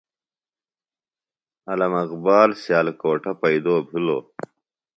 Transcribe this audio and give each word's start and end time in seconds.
علامہ 1.71 1.99
اقبال 2.05 2.49
سیالکوٹہ 2.63 3.31
پیئدو 3.41 3.75
بِھلوۡ۔ 3.87 4.23